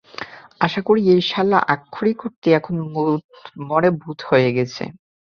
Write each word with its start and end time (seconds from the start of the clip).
আশা 0.61 0.81
করি, 0.87 1.01
ওই 1.11 1.21
শালা 1.29 1.59
আক্ষরিক 1.73 2.19
অর্থেই 2.25 2.55
এখন 2.59 2.75
মরে 3.69 3.89
ভূত 4.01 4.19
হয়ে 4.29 4.49
গেছে! 4.57 4.83